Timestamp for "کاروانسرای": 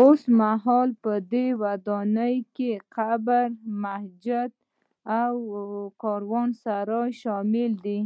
6.02-7.10